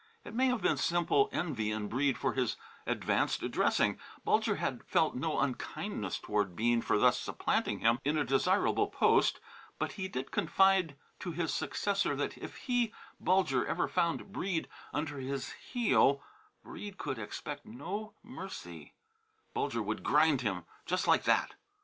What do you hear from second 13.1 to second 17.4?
Bulger, ever found Breede under his heel, Breede could